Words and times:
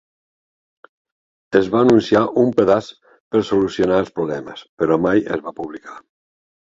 Es 1.59 1.67
va 1.75 1.81
anunciar 1.85 2.23
un 2.45 2.49
pedaç 2.61 2.87
per 3.35 3.43
solucionar 3.51 4.01
els 4.05 4.13
problemes, 4.19 4.65
però 4.83 4.99
mai 5.09 5.23
es 5.37 5.45
va 5.49 5.55
publicar. 5.61 6.01